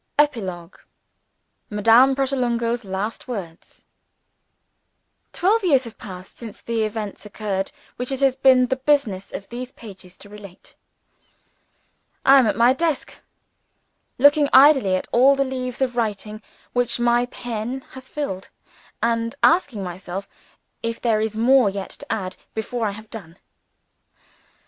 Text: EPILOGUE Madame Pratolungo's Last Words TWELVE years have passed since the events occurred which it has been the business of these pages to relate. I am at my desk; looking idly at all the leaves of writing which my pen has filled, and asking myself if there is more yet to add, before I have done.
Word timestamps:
EPILOGUE 0.17 0.79
Madame 1.69 2.15
Pratolungo's 2.15 2.83
Last 2.83 3.27
Words 3.27 3.85
TWELVE 5.31 5.63
years 5.63 5.83
have 5.83 5.99
passed 5.99 6.39
since 6.39 6.59
the 6.59 6.81
events 6.85 7.23
occurred 7.23 7.71
which 7.97 8.11
it 8.11 8.19
has 8.19 8.35
been 8.35 8.65
the 8.65 8.77
business 8.77 9.31
of 9.31 9.47
these 9.49 9.71
pages 9.73 10.17
to 10.17 10.27
relate. 10.27 10.75
I 12.25 12.39
am 12.39 12.47
at 12.47 12.55
my 12.55 12.73
desk; 12.73 13.19
looking 14.17 14.49
idly 14.51 14.95
at 14.95 15.07
all 15.11 15.35
the 15.35 15.45
leaves 15.45 15.81
of 15.81 15.95
writing 15.95 16.41
which 16.73 16.99
my 16.99 17.27
pen 17.27 17.81
has 17.91 18.09
filled, 18.09 18.49
and 19.03 19.35
asking 19.43 19.83
myself 19.83 20.27
if 20.81 20.99
there 20.99 21.21
is 21.21 21.35
more 21.37 21.69
yet 21.69 21.91
to 21.91 22.11
add, 22.11 22.35
before 22.55 22.87
I 22.87 22.91
have 22.93 23.11
done. 23.11 23.37